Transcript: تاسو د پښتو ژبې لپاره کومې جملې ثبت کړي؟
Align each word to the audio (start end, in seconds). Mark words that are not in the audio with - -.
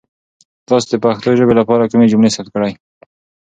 تاسو 0.67 0.87
د 0.91 0.93
پښتو 1.05 1.29
ژبې 1.39 1.53
لپاره 1.59 1.89
کومې 1.91 2.09
جملې 2.11 2.31
ثبت 2.35 2.47
کړي؟ 2.55 2.71